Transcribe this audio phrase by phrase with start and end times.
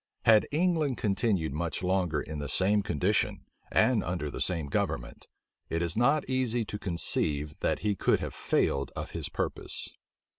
[0.23, 5.27] Had England continued much longer in the same condition, and under the same government,
[5.69, 9.89] it is not easy to conceive that he could have failed of his purpose.